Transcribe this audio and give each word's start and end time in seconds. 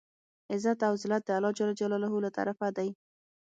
عزت 0.53 0.79
او 0.87 0.93
زلت 1.01 1.23
د 1.25 1.29
الله 1.37 1.51
ج 1.57 1.59
له 2.25 2.29
طرفه 2.37 2.67
دی. 2.77 2.89